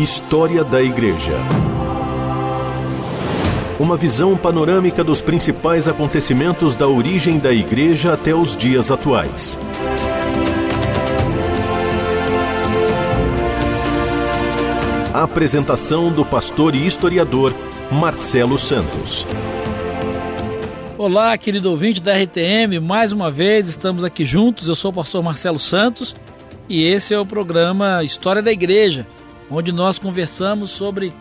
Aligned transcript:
História 0.00 0.64
da 0.64 0.82
Igreja. 0.82 1.36
Uma 3.78 3.98
visão 3.98 4.34
panorâmica 4.34 5.04
dos 5.04 5.20
principais 5.20 5.86
acontecimentos 5.86 6.74
da 6.74 6.88
origem 6.88 7.38
da 7.38 7.52
Igreja 7.52 8.14
até 8.14 8.34
os 8.34 8.56
dias 8.56 8.90
atuais. 8.90 9.58
A 15.12 15.22
apresentação 15.22 16.10
do 16.10 16.24
pastor 16.24 16.74
e 16.74 16.86
historiador 16.86 17.52
Marcelo 17.92 18.58
Santos. 18.58 19.26
Olá, 20.96 21.36
querido 21.36 21.68
ouvinte 21.68 22.00
da 22.00 22.14
RTM, 22.14 22.80
mais 22.80 23.12
uma 23.12 23.30
vez 23.30 23.68
estamos 23.68 24.02
aqui 24.02 24.24
juntos. 24.24 24.66
Eu 24.66 24.74
sou 24.74 24.92
o 24.92 24.94
pastor 24.94 25.22
Marcelo 25.22 25.58
Santos 25.58 26.16
e 26.70 26.84
esse 26.84 27.12
é 27.12 27.18
o 27.18 27.26
programa 27.26 28.02
História 28.02 28.40
da 28.40 28.50
Igreja, 28.50 29.06
onde 29.50 29.72
nós 29.72 29.98
conversamos 29.98 30.70
sobre 30.70 31.12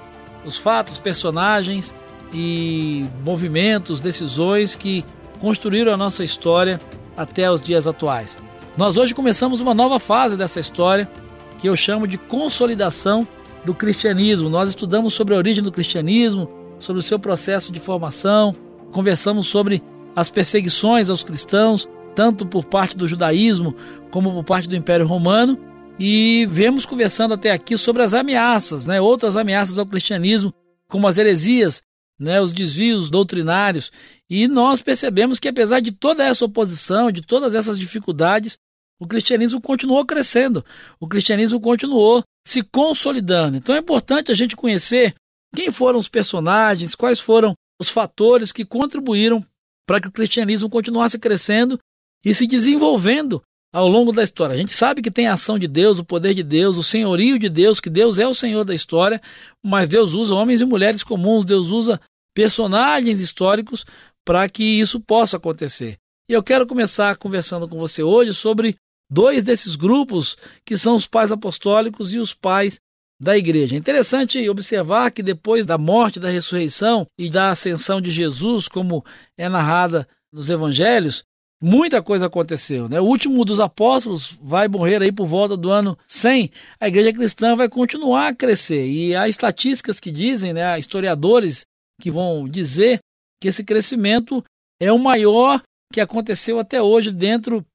os 0.46 0.58
fatos, 0.58 0.98
personagens 0.98 1.94
e 2.34 3.06
movimentos, 3.26 4.00
decisões 4.00 4.76
que 4.76 5.04
construíram 5.40 5.94
a 5.94 5.98
nossa 5.98 6.24
história 6.24 6.80
até 7.18 7.50
os 7.52 7.62
dias 7.62 7.88
atuais. 7.88 8.38
Nós 8.78 8.98
hoje 8.98 9.16
começamos 9.16 9.60
uma 9.60 9.74
nova 9.74 10.00
fase 10.00 10.38
dessa 10.38 10.60
história 10.60 11.10
que 11.58 11.68
eu 11.68 11.76
chamo 11.76 12.08
de 12.08 12.18
consolidação 12.18 13.28
do 13.66 13.74
cristianismo. 13.74 14.50
Nós 14.50 14.70
estudamos 14.70 15.14
sobre 15.14 15.34
a 15.34 15.38
origem 15.38 15.64
do 15.64 15.72
cristianismo, 15.72 16.50
sobre 16.80 17.00
o 17.00 17.04
seu 17.04 17.20
processo 17.20 17.72
de 17.72 17.80
formação, 17.80 18.56
conversamos 18.92 19.48
sobre 19.48 19.84
as 20.16 20.30
perseguições 20.30 21.10
aos 21.10 21.24
cristãos, 21.24 21.90
tanto 22.16 22.46
por 22.46 22.66
parte 22.66 22.96
do 22.96 23.08
judaísmo 23.08 23.76
como 24.12 24.32
por 24.32 24.44
parte 24.44 24.70
do 24.70 24.76
Império 24.76 25.06
Romano, 25.06 25.58
e 26.00 26.48
vemos 26.50 26.86
conversando 26.86 27.34
até 27.34 27.52
aqui 27.52 27.78
sobre 27.78 28.02
as 28.02 28.14
ameaças, 28.14 28.86
né, 28.86 29.02
outras 29.02 29.36
ameaças 29.36 29.78
ao 29.78 29.86
cristianismo, 29.86 30.54
como 30.88 31.08
as 31.08 31.18
heresias, 31.18 31.82
né, 32.18 32.42
os 32.42 32.54
desvios 32.54 33.10
doutrinários, 33.10 33.92
e 34.30 34.48
nós 34.48 34.82
percebemos 34.82 35.40
que 35.40 35.50
apesar 35.50 35.82
de 35.82 35.92
toda 35.92 36.24
essa 36.24 36.46
oposição, 36.46 37.12
de 37.12 37.22
todas 37.22 37.54
essas 37.54 37.78
dificuldades, 37.78 38.58
o 39.00 39.08
cristianismo 39.08 39.62
continuou 39.62 40.06
crescendo, 40.06 40.64
o 41.00 41.08
cristianismo 41.08 41.60
continuou 41.60 42.24
se 42.46 42.64
consolidando. 42.64 43.58
Então 43.58 43.76
é 43.76 43.80
importante 43.80 44.32
a 44.32 44.36
gente 44.36 44.56
conhecer 44.56 45.14
quem 45.56 45.72
foram 45.72 46.00
os 46.00 46.08
personagens, 46.08 46.96
quais 46.96 47.20
foram 47.20 47.54
os 47.80 47.90
fatores 47.90 48.52
que 48.52 48.66
contribuíram 48.66 49.44
para 49.86 50.02
que 50.02 50.08
o 50.08 50.12
cristianismo 50.12 50.70
continuasse 50.70 51.18
crescendo 51.18 51.80
e 52.24 52.34
se 52.34 52.46
desenvolvendo 52.46 53.42
ao 53.72 53.88
longo 53.88 54.12
da 54.12 54.24
história. 54.24 54.54
A 54.54 54.58
gente 54.58 54.74
sabe 54.74 55.02
que 55.02 55.12
tem 55.12 55.28
a 55.28 55.34
ação 55.34 55.60
de 55.60 55.68
Deus, 55.68 56.00
o 56.00 56.06
poder 56.06 56.34
de 56.34 56.44
Deus, 56.44 56.78
o 56.78 56.84
senhorio 56.84 57.38
de 57.38 57.50
Deus, 57.50 57.80
que 57.80 57.90
Deus 57.90 58.18
é 58.18 58.28
o 58.28 58.34
Senhor 58.34 58.64
da 58.64 58.74
história, 58.74 59.22
mas 59.64 59.88
Deus 59.88 60.14
usa 60.14 60.36
homens 60.36 60.62
e 60.62 60.66
mulheres 60.66 61.04
comuns, 61.04 61.46
Deus 61.46 61.70
usa 61.70 62.00
personagens 62.34 63.20
históricos 63.20 63.86
para 64.26 64.48
que 64.50 64.64
isso 64.64 65.00
possa 65.00 65.38
acontecer. 65.38 65.98
E 66.30 66.34
eu 66.34 66.44
quero 66.44 66.68
começar 66.68 67.16
conversando 67.18 67.68
com 67.68 67.78
você 67.78 68.04
hoje 68.04 68.34
sobre 68.34 68.76
dois 69.12 69.44
desses 69.44 69.76
grupos 69.76 70.38
que 70.64 70.78
são 70.78 70.96
os 70.96 71.08
pais 71.08 71.32
apostólicos 71.32 72.14
e 72.14 72.20
os 72.20 72.34
pais 72.34 72.80
da 73.20 73.38
igreja. 73.38 73.76
É 73.76 73.80
interessante 73.80 74.48
observar 74.50 75.12
que 75.12 75.22
depois 75.22 75.66
da 75.66 75.78
morte, 75.78 76.20
da 76.20 76.30
ressurreição 76.30 77.06
e 77.18 77.30
da 77.30 77.50
ascensão 77.50 78.00
de 78.00 78.12
Jesus, 78.12 78.68
como 78.68 79.04
é 79.38 79.50
narrada 79.50 80.08
nos 80.32 80.50
evangelhos, 80.50 81.26
muita 81.62 82.02
coisa 82.02 82.28
aconteceu. 82.28 82.88
Né? 82.88 83.00
O 83.00 83.06
último 83.06 83.44
dos 83.44 83.60
apóstolos 83.60 84.38
vai 84.42 84.68
morrer 84.68 85.02
aí 85.02 85.12
por 85.12 85.26
volta 85.26 85.58
do 85.58 85.70
ano 85.70 85.98
100. 86.08 86.52
A 86.80 86.88
igreja 86.88 87.14
cristã 87.14 87.56
vai 87.56 87.70
continuar 87.70 88.28
a 88.28 88.36
crescer. 88.36 88.88
E 88.88 89.16
há 89.16 89.28
estatísticas 89.28 90.00
que 90.00 90.12
dizem, 90.12 90.54
né, 90.54 90.64
há 90.64 90.80
historiadores 90.80 91.66
que 92.00 92.10
vão 92.10 92.48
dizer 92.48 93.00
que 93.42 93.48
esse 93.48 93.64
crescimento 93.64 94.44
é 94.80 94.92
o 94.92 95.00
maior 95.00 95.62
que 95.92 96.00
aconteceu 96.00 96.60
até 96.60 96.82
hoje 96.82 97.12
dentro 97.12 97.66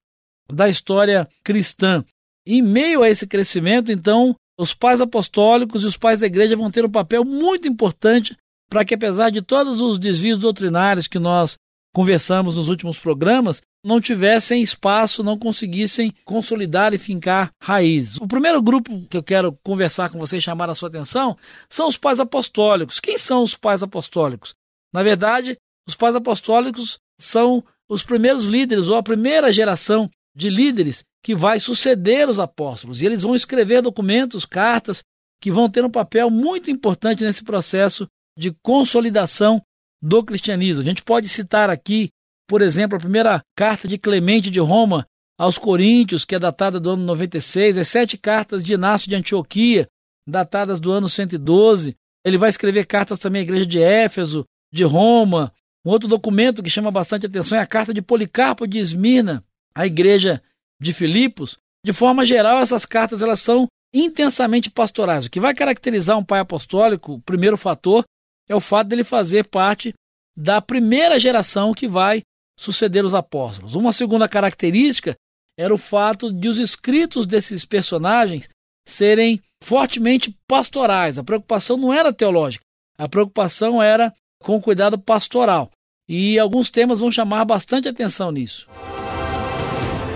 da 0.51 0.69
história 0.69 1.29
cristã. 1.43 2.05
Em 2.47 2.63
meio 2.63 3.03
a 3.03 3.09
esse 3.09 3.27
crescimento, 3.27 3.91
então, 3.91 4.35
os 4.59 4.75
pais 4.75 5.01
apostólicos 5.01 5.83
e 5.83 5.87
os 5.87 5.97
pais 5.97 6.21
da 6.21 6.27
igreja 6.27 6.57
vão 6.57 6.71
ter 6.71 6.85
um 6.85 6.91
papel 6.91 7.25
muito 7.25 7.67
importante 7.67 8.37
para 8.71 8.85
que, 8.85 8.95
apesar 8.95 9.31
de 9.31 9.43
todos 9.43 9.81
os 9.81 9.99
desvios 9.99 10.39
doutrinários 10.39 11.09
que 11.09 11.19
nós 11.19 11.57
conversamos 11.95 12.57
nos 12.57 12.69
últimos 12.69 12.99
programas, 12.99 13.63
não 13.85 14.01
tivessem 14.01 14.61
espaço, 14.61 15.23
não 15.23 15.39
conseguissem 15.39 16.13
consolidar 16.25 16.93
e 16.93 16.99
fincar 16.99 17.53
raízes. 17.63 18.17
O 18.17 18.27
primeiro 18.27 18.61
grupo 18.61 19.07
que 19.09 19.17
eu 19.17 19.23
quero 19.23 19.57
conversar 19.63 20.11
com 20.11 20.19
vocês, 20.19 20.43
chamar 20.43 20.69
a 20.69 20.75
sua 20.75 20.89
atenção, 20.89 21.39
são 21.71 21.87
os 21.87 21.97
pais 21.97 22.19
apostólicos. 22.19 22.99
Quem 22.99 23.17
são 23.17 23.45
os 23.45 23.55
pais 23.55 23.83
apostólicos? 23.83 24.55
Na 24.93 25.05
verdade, 25.05 25.57
os 25.87 25.95
pais 25.95 26.17
apostólicos 26.17 26.99
são 27.19 27.63
os 27.89 28.03
primeiros 28.03 28.47
líderes 28.47 28.89
ou 28.89 28.97
a 28.97 29.03
primeira 29.03 29.53
geração 29.53 30.11
de 30.35 30.51
líderes 30.51 31.05
que 31.23 31.35
vai 31.35 31.61
suceder 31.61 32.29
os 32.29 32.41
apóstolos. 32.41 33.01
E 33.01 33.07
eles 33.07 33.23
vão 33.23 33.37
escrever 33.37 33.81
documentos, 33.83 34.45
cartas, 34.45 35.05
que 35.41 35.51
vão 35.51 35.71
ter 35.71 35.85
um 35.85 35.91
papel 35.91 36.29
muito 36.29 36.73
importante 36.73 37.23
nesse 37.23 37.45
processo 37.45 38.09
de 38.37 38.53
consolidação 38.63 39.63
do 40.05 40.23
cristianismo. 40.23 40.83
A 40.83 40.85
gente 40.85 41.03
pode 41.03 41.29
citar 41.29 41.71
aqui, 41.71 42.11
por 42.47 42.61
exemplo, 42.61 42.97
a 42.97 43.01
primeira 43.01 43.43
carta 43.57 43.89
de 43.89 43.97
Clemente 43.97 44.51
de 44.51 44.61
Roma 44.61 45.07
aos 45.39 45.57
Coríntios, 45.57 46.27
que 46.27 46.35
é 46.35 46.39
datada 46.39 46.79
do 46.79 46.91
ano 46.91 47.03
96, 47.05 47.79
as 47.79 47.89
sete 47.89 48.19
cartas 48.19 48.63
de 48.63 48.75
Inácio 48.75 49.09
de 49.09 49.15
Antioquia, 49.15 49.89
datadas 50.29 50.79
do 50.79 50.93
ano 50.93 51.09
112. 51.09 51.97
Ele 52.23 52.37
vai 52.37 52.51
escrever 52.51 52.85
cartas 52.87 53.19
também 53.19 53.41
à 53.41 53.43
igreja 53.43 53.65
de 53.65 53.81
Éfeso, 53.81 54.45
de 54.71 54.85
Roma. 54.85 55.51
Um 55.85 55.91
outro 55.91 56.07
documento 56.07 56.63
que 56.63 56.71
chama 56.71 56.91
bastante 56.91 57.25
atenção 57.25 57.57
é 57.57 57.63
a 57.63 57.67
carta 57.67 57.95
de 57.95 58.03
Policarpo 58.03 58.67
de 58.67 58.79
Esmirna, 58.79 59.43
à 59.75 59.87
igreja 59.87 60.43
de 60.81 60.93
Filipos. 60.93 61.57
De 61.85 61.95
forma 61.95 62.27
geral, 62.27 62.59
essas 62.59 62.85
cartas 62.85 63.23
elas 63.23 63.41
são 63.41 63.67
intensamente 63.93 64.71
pastorais. 64.71 65.27
O 65.27 65.31
que 65.31 65.41
vai 65.41 65.55
caracterizar 65.55 66.19
um 66.19 66.25
pai 66.25 66.41
apostólico, 66.41 67.15
o 67.15 67.21
primeiro 67.21 67.57
fator, 67.57 68.05
é 68.49 68.55
o 68.55 68.61
fato 68.61 68.89
dele 68.89 69.05
fazer 69.05 69.47
parte 69.47 69.95
da 70.37 70.61
primeira 70.61 71.19
geração 71.19 71.73
que 71.73 71.87
vai 71.87 72.23
suceder 72.59 73.05
os 73.05 73.15
apóstolos. 73.15 73.75
Uma 73.75 73.93
segunda 73.93 74.29
característica 74.29 75.15
era 75.59 75.73
o 75.73 75.79
fato 75.79 76.33
de 76.33 76.49
os 76.49 76.59
escritos 76.59 77.27
desses 77.27 77.65
personagens 77.65 78.49
serem 78.87 79.41
fortemente 79.63 80.37
pastorais. 80.47 81.19
A 81.19 81.25
preocupação 81.25 81.77
não 81.77 81.93
era 81.93 82.13
teológica, 82.13 82.65
a 82.99 83.09
preocupação 83.09 83.83
era 83.83 84.13
com 84.43 84.61
cuidado 84.61 84.99
pastoral. 84.99 85.71
E 86.07 86.39
alguns 86.39 86.71
temas 86.71 86.99
vão 86.99 87.11
chamar 87.11 87.45
bastante 87.47 87.89
atenção 87.89 88.31
nisso. 88.31 88.69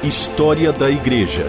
História 0.04 0.70
da 0.70 0.90
Igreja. 0.90 1.46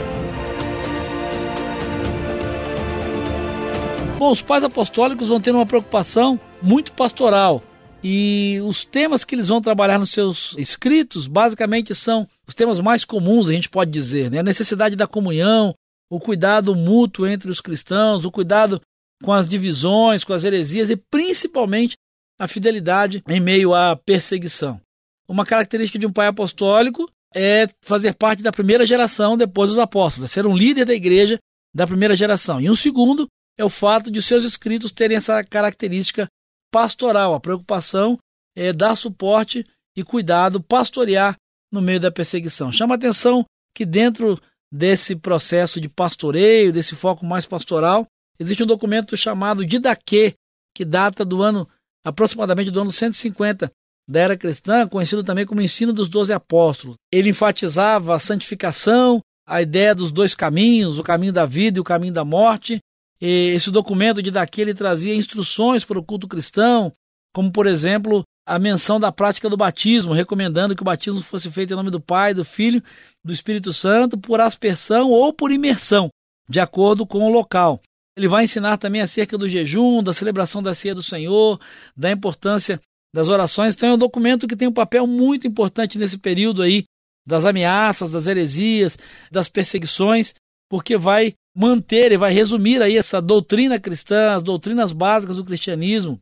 Bom, 4.17 4.31
os 4.31 4.41
pais 4.41 4.63
apostólicos 4.63 5.28
vão 5.28 5.41
ter 5.41 5.51
uma 5.51 5.66
preocupação 5.66 6.40
muito 6.62 6.92
pastoral. 6.94 7.64
E 8.03 8.59
os 8.64 8.86
temas 8.86 9.25
que 9.25 9.36
eles 9.36 9.50
vão 9.50 9.62
trabalhar 9.62 10.00
nos 10.00 10.12
seus 10.12 10.56
escritos, 10.58 11.28
basicamente, 11.28 11.94
são 11.94 12.28
os 12.47 12.53
temas 12.53 12.80
mais 12.80 13.03
comuns, 13.03 13.50
a 13.50 13.52
gente 13.52 13.70
pode 13.70 13.92
dizer, 13.92 14.31
né? 14.31 14.40
A 14.40 14.44
necessidade 14.44 14.96
da 14.96 15.06
comunhão, 15.06 15.75
o 16.09 16.20
cuidado 16.20 16.74
mútuo 16.74 17.28
entre 17.28 17.52
os 17.52 17.59
cristãos, 17.59 18.24
o 18.24 18.31
cuidado 18.31 18.81
com 19.22 19.34
as 19.34 19.50
divisões, 19.50 20.24
com 20.24 20.34
as 20.34 20.46
heresias 20.46 20.90
e 20.90 20.96
principalmente 20.96 21.97
a 22.40 22.47
fidelidade 22.47 23.22
em 23.28 23.40
meio 23.40 23.74
à 23.76 23.97
perseguição. 23.97 24.80
Uma 25.28 25.46
característica 25.46 26.00
de 26.00 26.08
um 26.08 26.12
pai 26.12 26.28
apostólico 26.28 27.08
é 27.35 27.67
fazer 27.82 28.16
parte 28.16 28.41
da 28.41 28.52
primeira 28.52 28.85
geração 28.85 29.38
depois 29.38 29.70
dos 29.70 29.78
apóstolos, 29.78 30.32
ser 30.32 30.47
um 30.47 30.58
líder 30.58 30.85
da 30.85 30.94
igreja 30.94 31.38
da 31.76 31.85
primeira 31.85 32.16
geração. 32.16 32.59
E 32.59 32.70
um 32.70 32.76
segundo 32.76 33.28
é 33.58 33.64
o 33.64 33.70
fato 33.70 34.09
de 34.09 34.22
seus 34.22 34.44
escritos 34.44 34.91
terem 34.91 35.17
essa 35.17 35.44
característica 35.44 36.28
pastoral, 36.71 37.33
a 37.33 37.39
preocupação 37.39 38.17
é 38.55 38.73
dar 38.73 38.95
suporte 38.95 39.66
e 39.95 40.03
cuidado, 40.03 40.61
pastorear 40.61 41.35
no 41.71 41.81
meio 41.81 41.99
da 41.99 42.11
perseguição. 42.11 42.71
Chama 42.71 42.95
atenção 42.95 43.45
que 43.73 43.85
dentro 43.85 44.39
desse 44.71 45.16
processo 45.16 45.79
de 45.79 45.89
pastoreio, 45.89 46.71
desse 46.71 46.95
foco 46.95 47.25
mais 47.25 47.45
pastoral, 47.45 48.05
existe 48.39 48.63
um 48.63 48.67
documento 48.67 49.16
chamado 49.17 49.66
Didaquê, 49.66 50.33
que 50.75 50.85
data 50.85 51.25
do 51.25 51.41
ano 51.41 51.67
aproximadamente 52.03 52.71
do 52.71 52.81
ano 52.81 52.91
150 52.91 53.71
da 54.07 54.19
era 54.19 54.37
cristã, 54.37 54.87
conhecido 54.87 55.23
também 55.23 55.45
como 55.45 55.61
ensino 55.61 55.93
dos 55.93 56.09
doze 56.09 56.33
apóstolos. 56.33 56.95
Ele 57.11 57.29
enfatizava 57.29 58.16
a 58.16 58.19
santificação, 58.19 59.21
a 59.47 59.61
ideia 59.61 59.93
dos 59.93 60.11
dois 60.11 60.33
caminhos, 60.33 60.97
o 60.97 61.03
caminho 61.03 61.31
da 61.31 61.45
vida 61.45 61.77
e 61.77 61.81
o 61.81 61.83
caminho 61.83 62.13
da 62.13 62.25
morte. 62.25 62.79
Esse 63.21 63.69
documento 63.69 64.21
de 64.21 64.31
daqui 64.31 64.61
ele 64.61 64.73
trazia 64.73 65.13
instruções 65.13 65.83
para 65.83 65.99
o 65.99 66.03
culto 66.03 66.27
cristão, 66.27 66.93
como 67.33 67.51
por 67.51 67.67
exemplo 67.67 68.23
a 68.45 68.57
menção 68.57 68.99
da 68.99 69.11
prática 69.11 69.49
do 69.49 69.57
batismo, 69.57 70.13
recomendando 70.13 70.75
que 70.75 70.81
o 70.81 70.85
batismo 70.85 71.21
fosse 71.21 71.51
feito 71.51 71.73
em 71.73 71.75
nome 71.75 71.91
do 71.91 71.99
Pai, 71.99 72.33
do 72.33 72.43
Filho, 72.43 72.81
do 73.23 73.31
Espírito 73.31 73.71
Santo, 73.71 74.17
por 74.17 74.41
aspersão 74.41 75.11
ou 75.11 75.31
por 75.31 75.51
imersão, 75.51 76.09
de 76.49 76.59
acordo 76.59 77.05
com 77.05 77.19
o 77.19 77.31
local. 77.31 77.79
Ele 78.17 78.27
vai 78.27 78.45
ensinar 78.45 78.77
também 78.77 79.01
acerca 79.01 79.37
do 79.37 79.47
jejum, 79.47 80.01
da 80.01 80.13
celebração 80.13 80.63
da 80.63 80.73
ceia 80.73 80.95
do 80.95 81.03
Senhor, 81.03 81.59
da 81.95 82.09
importância 82.09 82.81
das 83.13 83.29
orações. 83.29 83.75
Então 83.75 83.89
é 83.89 83.93
um 83.93 83.97
documento 83.97 84.47
que 84.47 84.55
tem 84.55 84.67
um 84.67 84.73
papel 84.73 85.05
muito 85.05 85.45
importante 85.45 85.97
nesse 85.97 86.17
período 86.17 86.61
aí 86.61 86.85
das 87.25 87.45
ameaças, 87.45 88.09
das 88.09 88.27
heresias, 88.27 88.97
das 89.31 89.47
perseguições, 89.47 90.33
porque 90.69 90.97
vai 90.97 91.35
manter 91.55 92.11
e 92.11 92.17
vai 92.17 92.31
resumir 92.31 92.81
aí 92.81 92.97
essa 92.97 93.22
doutrina 93.22 93.79
cristã, 93.79 94.34
as 94.34 94.43
doutrinas 94.43 94.91
básicas 94.91 95.37
do 95.37 95.46
cristianismo, 95.46 96.22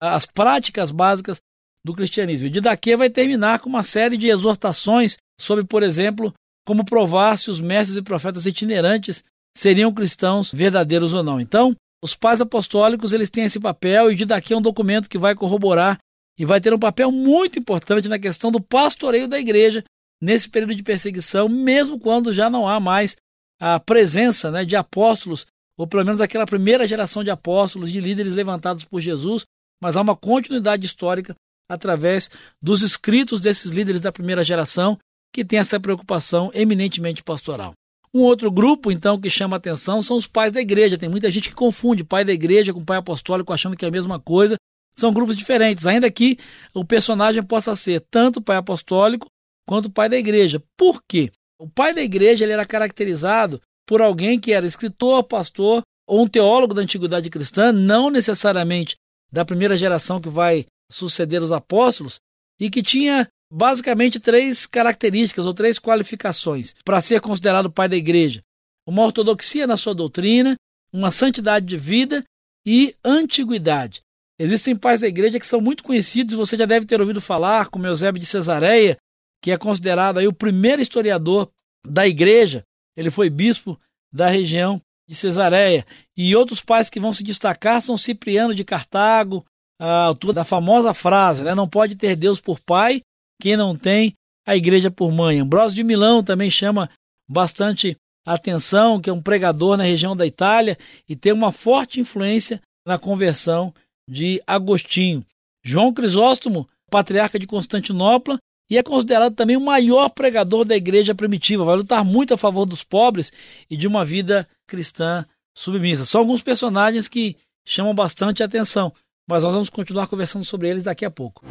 as 0.00 0.26
práticas 0.26 0.90
básicas 0.90 1.40
do 1.84 1.94
cristianismo. 1.94 2.46
E 2.46 2.50
de 2.50 2.60
daqui 2.60 2.96
vai 2.96 3.10
terminar 3.10 3.60
com 3.60 3.68
uma 3.68 3.82
série 3.82 4.16
de 4.16 4.28
exortações 4.28 5.16
sobre, 5.40 5.64
por 5.64 5.82
exemplo, 5.82 6.32
como 6.66 6.84
provar 6.84 7.36
se 7.38 7.50
os 7.50 7.60
mestres 7.60 7.96
e 7.96 8.02
profetas 8.02 8.46
itinerantes 8.46 9.24
seriam 9.56 9.92
cristãos 9.92 10.52
verdadeiros 10.52 11.14
ou 11.14 11.22
não. 11.22 11.40
Então, 11.40 11.74
os 12.02 12.14
pais 12.14 12.40
apostólicos 12.40 13.12
eles 13.12 13.30
têm 13.30 13.44
esse 13.44 13.60
papel 13.60 14.10
e 14.10 14.16
de 14.16 14.24
daqui 14.24 14.52
é 14.52 14.56
um 14.56 14.62
documento 14.62 15.08
que 15.08 15.18
vai 15.18 15.34
corroborar 15.34 15.98
e 16.38 16.44
vai 16.44 16.60
ter 16.60 16.72
um 16.72 16.78
papel 16.78 17.12
muito 17.12 17.58
importante 17.58 18.08
na 18.08 18.18
questão 18.18 18.50
do 18.50 18.60
pastoreio 18.60 19.28
da 19.28 19.38
igreja 19.38 19.84
nesse 20.20 20.48
período 20.48 20.74
de 20.74 20.82
perseguição, 20.82 21.48
mesmo 21.48 21.98
quando 21.98 22.32
já 22.32 22.48
não 22.48 22.68
há 22.68 22.78
mais 22.78 23.16
a 23.64 23.78
presença 23.78 24.50
né, 24.50 24.64
de 24.64 24.74
apóstolos, 24.74 25.46
ou 25.78 25.86
pelo 25.86 26.04
menos 26.04 26.20
aquela 26.20 26.44
primeira 26.44 26.84
geração 26.84 27.22
de 27.22 27.30
apóstolos, 27.30 27.92
de 27.92 28.00
líderes 28.00 28.34
levantados 28.34 28.84
por 28.84 29.00
Jesus, 29.00 29.44
mas 29.80 29.96
há 29.96 30.00
uma 30.00 30.16
continuidade 30.16 30.84
histórica 30.84 31.36
através 31.70 32.28
dos 32.60 32.82
escritos 32.82 33.40
desses 33.40 33.70
líderes 33.70 34.00
da 34.00 34.10
primeira 34.10 34.42
geração 34.42 34.98
que 35.32 35.44
tem 35.44 35.60
essa 35.60 35.78
preocupação 35.78 36.50
eminentemente 36.52 37.22
pastoral. 37.22 37.72
Um 38.12 38.22
outro 38.22 38.50
grupo, 38.50 38.90
então, 38.90 39.18
que 39.18 39.30
chama 39.30 39.56
atenção 39.56 40.02
são 40.02 40.16
os 40.16 40.26
pais 40.26 40.50
da 40.50 40.60
igreja. 40.60 40.98
Tem 40.98 41.08
muita 41.08 41.30
gente 41.30 41.48
que 41.48 41.54
confunde 41.54 42.02
pai 42.02 42.24
da 42.24 42.32
igreja 42.32 42.74
com 42.74 42.84
pai 42.84 42.98
apostólico, 42.98 43.52
achando 43.52 43.76
que 43.76 43.84
é 43.84 43.88
a 43.88 43.92
mesma 43.92 44.18
coisa. 44.18 44.56
São 44.92 45.12
grupos 45.12 45.36
diferentes, 45.36 45.86
ainda 45.86 46.10
que 46.10 46.36
o 46.74 46.84
personagem 46.84 47.44
possa 47.44 47.76
ser 47.76 48.04
tanto 48.10 48.42
pai 48.42 48.56
apostólico 48.56 49.28
quanto 49.66 49.88
pai 49.88 50.08
da 50.08 50.18
igreja. 50.18 50.60
Por 50.76 51.00
quê? 51.08 51.30
O 51.62 51.68
pai 51.68 51.94
da 51.94 52.02
igreja 52.02 52.44
ele 52.44 52.52
era 52.52 52.66
caracterizado 52.66 53.62
por 53.86 54.02
alguém 54.02 54.36
que 54.36 54.52
era 54.52 54.66
escritor, 54.66 55.22
pastor 55.22 55.82
ou 56.08 56.24
um 56.24 56.26
teólogo 56.26 56.74
da 56.74 56.82
antiguidade 56.82 57.30
cristã, 57.30 57.70
não 57.70 58.10
necessariamente 58.10 58.96
da 59.30 59.44
primeira 59.44 59.76
geração 59.76 60.20
que 60.20 60.28
vai 60.28 60.66
suceder 60.90 61.40
os 61.40 61.52
apóstolos, 61.52 62.18
e 62.58 62.68
que 62.68 62.82
tinha 62.82 63.28
basicamente 63.48 64.18
três 64.18 64.66
características 64.66 65.46
ou 65.46 65.54
três 65.54 65.78
qualificações 65.78 66.74
para 66.84 67.00
ser 67.00 67.20
considerado 67.20 67.70
pai 67.70 67.88
da 67.88 67.96
igreja: 67.96 68.42
uma 68.84 69.04
ortodoxia 69.04 69.64
na 69.64 69.76
sua 69.76 69.94
doutrina, 69.94 70.56
uma 70.92 71.12
santidade 71.12 71.64
de 71.64 71.76
vida 71.76 72.24
e 72.66 72.92
antiguidade. 73.04 74.00
Existem 74.36 74.74
pais 74.74 75.00
da 75.00 75.06
igreja 75.06 75.38
que 75.38 75.46
são 75.46 75.60
muito 75.60 75.84
conhecidos, 75.84 76.34
você 76.34 76.56
já 76.56 76.66
deve 76.66 76.86
ter 76.86 77.00
ouvido 77.00 77.20
falar, 77.20 77.68
como 77.68 77.86
Eusébio 77.86 78.18
de 78.18 78.26
Cesareia, 78.26 78.96
que 79.42 79.50
é 79.50 79.58
considerado 79.58 80.18
aí 80.18 80.28
o 80.28 80.32
primeiro 80.32 80.80
historiador 80.80 81.50
da 81.86 82.06
igreja. 82.06 82.64
Ele 82.96 83.10
foi 83.10 83.28
bispo 83.28 83.78
da 84.12 84.28
região 84.28 84.80
de 85.08 85.14
Cesareia. 85.14 85.84
E 86.16 86.34
outros 86.36 86.60
pais 86.60 86.88
que 86.88 87.00
vão 87.00 87.12
se 87.12 87.24
destacar 87.24 87.82
são 87.82 87.96
Cipriano 87.96 88.54
de 88.54 88.64
Cartago, 88.64 89.44
a 89.80 90.04
altura 90.04 90.34
da 90.34 90.44
famosa 90.44 90.94
frase, 90.94 91.42
né? 91.42 91.54
Não 91.54 91.68
pode 91.68 91.96
ter 91.96 92.14
Deus 92.14 92.40
por 92.40 92.60
pai 92.60 93.02
quem 93.40 93.56
não 93.56 93.74
tem 93.74 94.14
a 94.46 94.54
igreja 94.54 94.90
por 94.90 95.10
mãe. 95.10 95.40
Ambrósio 95.40 95.74
de 95.74 95.82
Milão 95.82 96.22
também 96.22 96.48
chama 96.48 96.88
bastante 97.28 97.96
atenção, 98.24 99.00
que 99.00 99.10
é 99.10 99.12
um 99.12 99.20
pregador 99.20 99.76
na 99.76 99.82
região 99.82 100.14
da 100.14 100.24
Itália 100.24 100.78
e 101.08 101.16
tem 101.16 101.32
uma 101.32 101.50
forte 101.50 101.98
influência 101.98 102.62
na 102.86 102.98
conversão 102.98 103.74
de 104.08 104.40
Agostinho. 104.46 105.24
João 105.64 105.92
Crisóstomo, 105.92 106.68
patriarca 106.88 107.38
de 107.38 107.46
Constantinopla, 107.46 108.38
e 108.72 108.78
é 108.78 108.82
considerado 108.82 109.34
também 109.34 109.54
o 109.54 109.60
maior 109.60 110.08
pregador 110.08 110.64
da 110.64 110.74
igreja 110.74 111.14
primitiva. 111.14 111.62
Vai 111.62 111.76
lutar 111.76 112.02
muito 112.02 112.32
a 112.32 112.38
favor 112.38 112.64
dos 112.64 112.82
pobres 112.82 113.30
e 113.68 113.76
de 113.76 113.86
uma 113.86 114.02
vida 114.02 114.48
cristã 114.66 115.26
submissa. 115.54 116.06
São 116.06 116.22
alguns 116.22 116.40
personagens 116.40 117.06
que 117.06 117.36
chamam 117.66 117.94
bastante 117.94 118.42
atenção, 118.42 118.90
mas 119.28 119.42
nós 119.42 119.52
vamos 119.52 119.68
continuar 119.68 120.06
conversando 120.06 120.46
sobre 120.46 120.70
eles 120.70 120.84
daqui 120.84 121.04
a 121.04 121.10
pouco. 121.10 121.44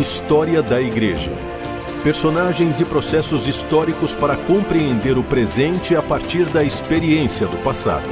História 0.00 0.62
da 0.62 0.80
Igreja. 0.80 1.32
Personagens 2.04 2.80
e 2.80 2.84
processos 2.84 3.48
históricos 3.48 4.14
para 4.14 4.36
compreender 4.36 5.18
o 5.18 5.24
presente 5.24 5.96
a 5.96 6.02
partir 6.02 6.44
da 6.44 6.62
experiência 6.62 7.48
do 7.48 7.56
passado. 7.56 8.08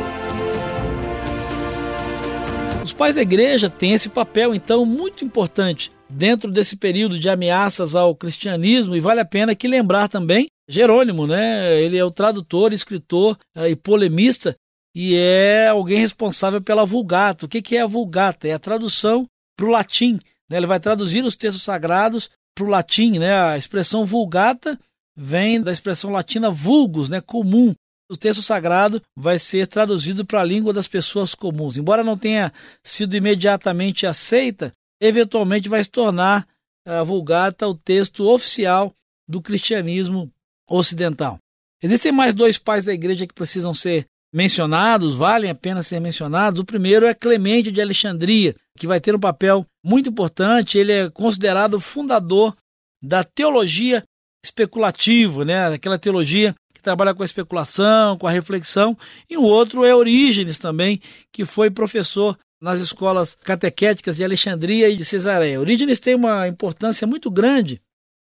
Pais 2.97 3.15
da 3.15 3.23
igreja 3.23 3.69
têm 3.69 3.93
esse 3.93 4.09
papel, 4.09 4.55
então, 4.55 4.87
muito 4.87 5.25
importante 5.25 5.93
dentro 6.09 6.51
desse 6.51 6.77
período 6.77 7.19
de 7.19 7.29
ameaças 7.29 7.95
ao 7.95 8.15
cristianismo, 8.15 8.97
e 8.97 9.01
vale 9.01 9.21
a 9.21 9.25
pena 9.25 9.55
que 9.55 9.69
lembrar 9.69 10.09
também 10.09 10.47
Jerônimo, 10.69 11.27
né? 11.27 11.81
Ele 11.81 11.97
é 11.97 12.05
o 12.05 12.11
tradutor, 12.11 12.73
escritor 12.73 13.39
eh, 13.55 13.71
e 13.71 13.77
polemista 13.77 14.57
e 14.95 15.15
é 15.15 15.69
alguém 15.69 16.01
responsável 16.01 16.61
pela 16.61 16.87
Vulgata. 16.87 17.47
O 17.47 17.49
que 17.49 17.77
é 17.77 17.83
a 17.83 17.87
Vulgata? 17.87 18.49
É 18.49 18.53
a 18.53 18.59
tradução 18.59 19.27
para 19.57 19.67
o 19.67 19.71
latim. 19.71 20.19
Né? 20.49 20.57
Ele 20.57 20.67
vai 20.67 20.81
traduzir 20.81 21.23
os 21.23 21.37
textos 21.37 21.63
sagrados 21.63 22.31
para 22.55 22.65
o 22.65 22.69
latim. 22.69 23.19
Né? 23.19 23.33
A 23.33 23.59
expressão 23.59 24.05
Vulgata 24.05 24.79
vem 25.15 25.61
da 25.61 25.71
expressão 25.71 26.11
latina 26.11 26.51
vulgus, 26.51 27.11
né? 27.11 27.21
comum. 27.21 27.75
O 28.09 28.17
texto 28.17 28.43
sagrado 28.43 29.03
vai 29.17 29.39
ser 29.39 29.67
traduzido 29.67 30.25
para 30.25 30.41
a 30.41 30.45
língua 30.45 30.73
das 30.73 30.87
pessoas 30.87 31.35
comuns. 31.35 31.77
Embora 31.77 32.05
não 32.05 32.17
tenha 32.17 32.53
sido 32.83 33.17
imediatamente 33.17 34.07
aceita, 34.07 34.73
eventualmente 35.01 35.69
vai 35.69 35.83
se 35.83 35.91
tornar 35.91 36.47
a 36.87 37.03
Vulgata 37.03 37.67
o 37.67 37.75
texto 37.75 38.25
oficial 38.29 38.95
do 39.29 39.43
cristianismo 39.43 40.31
ocidental. 40.69 41.39
Existem 41.83 42.13
mais 42.13 42.33
dois 42.33 42.57
pais 42.57 42.85
da 42.85 42.93
igreja 42.93 43.27
que 43.27 43.35
precisam 43.35 43.75
ser 43.75 44.07
mencionados, 44.33 45.15
valem 45.15 45.51
a 45.51 45.55
pena 45.55 45.83
ser 45.83 46.01
mencionados. 46.01 46.61
O 46.61 46.65
primeiro 46.65 47.07
é 47.07 47.15
Clemente 47.15 47.73
de 47.73 47.81
Alexandria, 47.81 48.55
que 48.79 48.87
vai 48.87 49.01
ter 49.01 49.15
um 49.15 49.21
papel 49.21 49.67
muito 49.85 50.09
importante. 50.09 50.79
Ele 50.79 50.93
é 50.93 51.11
considerado 51.11 51.81
fundador 51.81 52.57
da 53.03 53.25
teologia 53.25 54.05
especulativa, 54.45 55.45
né? 55.45 55.67
aquela 55.75 55.99
teologia 55.99 56.55
trabalha 56.87 57.13
com 57.13 57.23
a 57.23 57.27
especulação, 57.27 58.17
com 58.17 58.29
a 58.29 58.31
reflexão. 58.31 58.97
E 59.29 59.37
o 59.37 59.43
outro 59.43 59.85
é 59.85 59.93
Orígenes 59.93 60.57
também, 60.57 61.01
que 61.33 61.45
foi 61.45 61.69
professor 61.69 62.39
nas 62.63 62.79
escolas 62.79 63.35
catequéticas 63.35 64.17
de 64.17 64.25
Alexandria 64.25 64.89
e 64.89 64.95
de 64.95 65.05
Cesareia. 65.05 65.59
Orígenes 65.59 65.99
tem 65.99 66.15
uma 66.15 66.47
importância 66.47 67.05
muito 67.05 67.29
grande, 67.29 67.83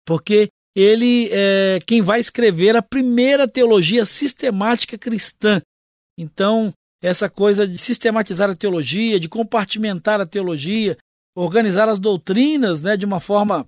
porque 0.03 0.49
ele 0.75 1.29
é 1.31 1.77
quem 1.85 2.01
vai 2.01 2.19
escrever 2.19 2.75
a 2.75 2.81
primeira 2.81 3.47
teologia 3.47 4.05
sistemática 4.05 4.97
cristã. 4.97 5.61
Então, 6.17 6.73
essa 6.99 7.29
coisa 7.29 7.67
de 7.67 7.77
sistematizar 7.77 8.49
a 8.49 8.55
teologia, 8.55 9.19
de 9.19 9.29
compartimentar 9.29 10.19
a 10.19 10.25
teologia, 10.25 10.97
organizar 11.35 11.87
as 11.87 11.99
doutrinas 11.99 12.81
né, 12.81 12.97
de 12.97 13.05
uma 13.05 13.19
forma 13.19 13.67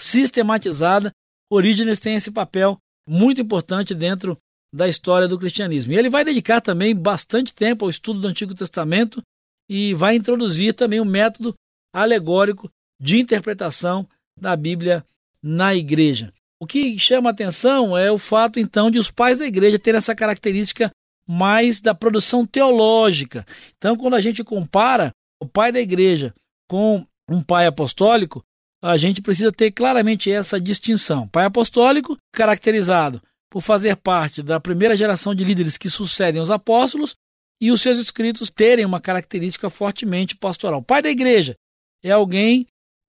sistematizada, 0.00 1.10
Orígenes 1.50 1.98
tem 1.98 2.14
esse 2.14 2.30
papel 2.30 2.78
muito 3.06 3.40
importante 3.40 3.94
dentro 3.94 4.36
da 4.74 4.88
história 4.88 5.28
do 5.28 5.38
cristianismo. 5.38 5.92
E 5.92 5.96
ele 5.96 6.08
vai 6.08 6.24
dedicar 6.24 6.60
também 6.60 6.94
bastante 6.94 7.54
tempo 7.54 7.84
ao 7.84 7.90
estudo 7.90 8.20
do 8.20 8.28
Antigo 8.28 8.54
Testamento 8.54 9.22
e 9.68 9.94
vai 9.94 10.16
introduzir 10.16 10.74
também 10.74 11.00
o 11.00 11.02
um 11.02 11.06
método 11.06 11.54
alegórico 11.92 12.70
de 13.00 13.18
interpretação 13.18 14.08
da 14.38 14.56
Bíblia 14.56 15.04
na 15.42 15.74
igreja. 15.74 16.32
O 16.60 16.66
que 16.66 16.98
chama 16.98 17.30
atenção 17.30 17.96
é 17.98 18.10
o 18.10 18.18
fato, 18.18 18.60
então, 18.60 18.90
de 18.90 18.98
os 18.98 19.10
pais 19.10 19.40
da 19.40 19.46
igreja 19.46 19.78
terem 19.78 19.98
essa 19.98 20.14
característica 20.14 20.90
mais 21.26 21.80
da 21.80 21.94
produção 21.94 22.46
teológica. 22.46 23.44
Então, 23.76 23.96
quando 23.96 24.14
a 24.14 24.20
gente 24.20 24.44
compara 24.44 25.12
o 25.40 25.46
pai 25.46 25.72
da 25.72 25.80
igreja 25.80 26.32
com 26.68 27.04
um 27.28 27.42
pai 27.42 27.66
apostólico, 27.66 28.44
a 28.82 28.96
gente 28.96 29.22
precisa 29.22 29.52
ter 29.52 29.70
claramente 29.70 30.30
essa 30.30 30.60
distinção. 30.60 31.28
Pai 31.28 31.44
apostólico, 31.44 32.16
caracterizado 32.32 33.22
por 33.50 33.60
fazer 33.60 33.96
parte 33.96 34.42
da 34.42 34.58
primeira 34.58 34.96
geração 34.96 35.34
de 35.34 35.44
líderes 35.44 35.78
que 35.78 35.88
sucedem 35.88 36.40
os 36.40 36.50
apóstolos, 36.50 37.14
e 37.60 37.70
os 37.70 37.80
seus 37.80 37.96
escritos 38.00 38.50
terem 38.50 38.84
uma 38.84 39.00
característica 39.00 39.70
fortemente 39.70 40.34
pastoral. 40.34 40.82
Pai 40.82 41.00
da 41.00 41.08
igreja 41.08 41.54
é 42.02 42.10
alguém 42.10 42.66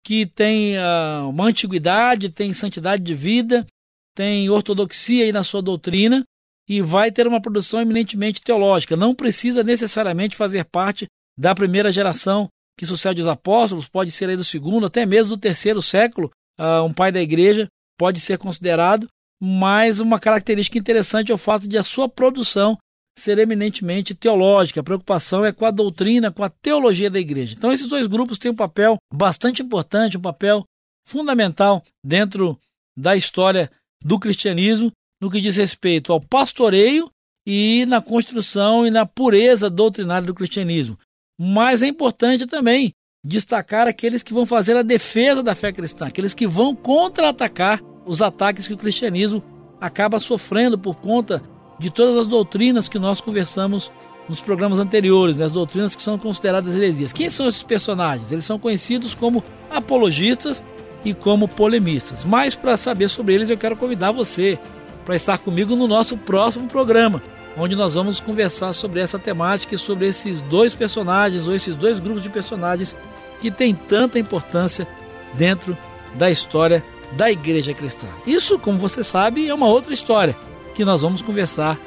que 0.05 0.25
tem 0.25 0.77
uh, 0.77 1.29
uma 1.29 1.45
antiguidade, 1.45 2.29
tem 2.29 2.51
santidade 2.51 3.01
de 3.01 3.13
vida, 3.13 3.65
tem 4.13 4.49
ortodoxia 4.49 5.23
aí 5.23 5.31
na 5.31 5.41
sua 5.41 5.61
doutrina 5.61 6.25
e 6.67 6.81
vai 6.81 7.11
ter 7.13 7.27
uma 7.27 7.41
produção 7.41 7.79
eminentemente 7.79 8.41
teológica. 8.41 8.97
Não 8.97 9.15
precisa 9.15 9.63
necessariamente 9.63 10.35
fazer 10.35 10.65
parte 10.65 11.07
da 11.37 11.55
primeira 11.55 11.89
geração 11.89 12.49
que 12.77 12.85
sucede 12.85 13.21
os 13.21 13.27
apóstolos, 13.27 13.87
pode 13.87 14.11
ser 14.11 14.29
aí 14.29 14.35
do 14.35 14.43
segundo, 14.43 14.85
até 14.85 15.05
mesmo 15.05 15.35
do 15.35 15.41
terceiro 15.41 15.81
século. 15.81 16.31
Uh, 16.59 16.83
um 16.83 16.93
pai 16.93 17.11
da 17.11 17.21
igreja 17.21 17.67
pode 17.97 18.19
ser 18.19 18.37
considerado, 18.37 19.07
mas 19.41 19.99
uma 19.99 20.19
característica 20.19 20.77
interessante 20.77 21.31
é 21.31 21.35
o 21.35 21.37
fato 21.37 21.67
de 21.67 21.77
a 21.77 21.83
sua 21.83 22.07
produção 22.09 22.77
ser 23.17 23.37
eminentemente 23.37 24.15
teológica, 24.15 24.79
a 24.79 24.83
preocupação 24.83 25.45
é 25.45 25.51
com 25.51 25.65
a 25.65 25.71
doutrina, 25.71 26.31
com 26.31 26.43
a 26.43 26.49
teologia 26.49 27.09
da 27.09 27.19
igreja. 27.19 27.55
Então, 27.57 27.71
esses 27.71 27.87
dois 27.87 28.07
grupos 28.07 28.37
têm 28.37 28.51
um 28.51 28.55
papel 28.55 28.97
bastante 29.13 29.61
importante, 29.61 30.17
um 30.17 30.21
papel 30.21 30.63
fundamental 31.07 31.83
dentro 32.03 32.57
da 32.97 33.15
história 33.15 33.69
do 34.03 34.19
cristianismo 34.19 34.91
no 35.21 35.29
que 35.29 35.41
diz 35.41 35.57
respeito 35.57 36.11
ao 36.11 36.19
pastoreio 36.19 37.11
e 37.45 37.85
na 37.85 38.01
construção 38.01 38.85
e 38.85 38.91
na 38.91 39.05
pureza 39.05 39.69
doutrinária 39.69 40.25
do 40.25 40.33
cristianismo. 40.33 40.97
Mas 41.43 41.81
é 41.81 41.87
importante 41.87 42.45
também 42.45 42.93
destacar 43.23 43.87
aqueles 43.87 44.21
que 44.21 44.31
vão 44.31 44.45
fazer 44.45 44.77
a 44.77 44.83
defesa 44.83 45.41
da 45.41 45.55
fé 45.55 45.71
cristã, 45.71 46.05
aqueles 46.05 46.35
que 46.35 46.45
vão 46.45 46.75
contra-atacar 46.75 47.81
os 48.05 48.21
ataques 48.21 48.67
que 48.67 48.75
o 48.75 48.77
cristianismo 48.77 49.41
acaba 49.79 50.19
sofrendo 50.19 50.77
por 50.77 50.97
conta 50.97 51.41
de 51.79 51.89
todas 51.89 52.15
as 52.15 52.27
doutrinas 52.27 52.87
que 52.87 52.99
nós 52.99 53.19
conversamos 53.19 53.91
nos 54.29 54.39
programas 54.39 54.79
anteriores, 54.79 55.37
né, 55.37 55.45
as 55.45 55.51
doutrinas 55.51 55.95
que 55.95 56.03
são 56.03 56.15
consideradas 56.15 56.75
heresias. 56.75 57.11
Quem 57.11 57.27
são 57.27 57.47
esses 57.47 57.63
personagens? 57.63 58.31
Eles 58.31 58.45
são 58.45 58.59
conhecidos 58.59 59.15
como 59.15 59.43
apologistas 59.67 60.63
e 61.03 61.11
como 61.11 61.47
polemistas. 61.47 62.23
Mas 62.23 62.53
para 62.53 62.77
saber 62.77 63.07
sobre 63.07 63.33
eles, 63.33 63.49
eu 63.49 63.57
quero 63.57 63.75
convidar 63.75 64.11
você 64.11 64.59
para 65.03 65.15
estar 65.15 65.39
comigo 65.39 65.75
no 65.75 65.87
nosso 65.87 66.15
próximo 66.17 66.67
programa, 66.67 67.19
onde 67.57 67.75
nós 67.75 67.95
vamos 67.95 68.19
conversar 68.19 68.73
sobre 68.73 69.01
essa 69.01 69.19
temática 69.19 69.75
e 69.75 69.77
sobre 69.77 70.07
esses 70.07 70.41
dois 70.41 70.73
personagens 70.73 71.47
ou 71.47 71.53
esses 71.53 71.75
dois 71.75 71.99
grupos 71.99 72.23
de 72.23 72.29
personagens 72.29 72.95
que 73.39 73.51
têm 73.51 73.73
tanta 73.73 74.19
importância 74.19 74.87
dentro 75.33 75.77
da 76.15 76.29
história 76.29 76.83
da 77.13 77.29
igreja 77.31 77.73
cristã. 77.73 78.07
Isso, 78.25 78.57
como 78.57 78.77
você 78.77 79.03
sabe, 79.03 79.47
é 79.47 79.53
uma 79.53 79.67
outra 79.67 79.93
história 79.93 80.35
que 80.73 80.85
nós 80.85 81.01
vamos 81.01 81.21
conversar 81.21 81.77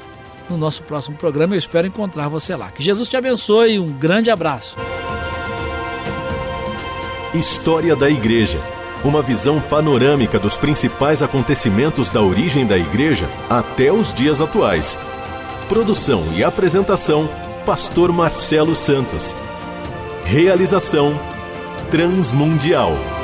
no 0.49 0.57
nosso 0.57 0.83
próximo 0.83 1.17
programa. 1.17 1.55
Eu 1.55 1.59
espero 1.59 1.87
encontrar 1.87 2.27
você 2.27 2.55
lá. 2.55 2.69
Que 2.71 2.83
Jesus 2.83 3.09
te 3.09 3.17
abençoe 3.17 3.73
e 3.73 3.79
um 3.79 3.87
grande 3.87 4.29
abraço. 4.29 4.75
História 7.33 7.95
da 7.95 8.09
Igreja. 8.09 8.59
Uma 9.03 9.21
visão 9.21 9.59
panorâmica 9.59 10.39
dos 10.39 10.55
principais 10.57 11.21
acontecimentos 11.21 12.09
da 12.09 12.21
origem 12.21 12.65
da 12.65 12.77
Igreja 12.77 13.27
até 13.49 13.91
os 13.91 14.13
dias 14.13 14.41
atuais. 14.41 14.97
Produção 15.67 16.23
e 16.35 16.43
apresentação: 16.43 17.27
Pastor 17.65 18.11
Marcelo 18.11 18.75
Santos. 18.75 19.35
Realização: 20.23 21.19
Transmundial. 21.89 23.14